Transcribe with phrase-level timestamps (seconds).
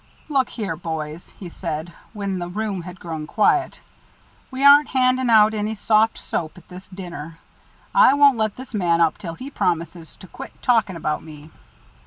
[0.29, 3.81] "Look here, boys," he said, when the room had grown quiet;
[4.49, 7.37] "we aren't handing out any soft soap at this dinner.
[7.93, 11.51] I won't let this man up till he promises to quit talking about me."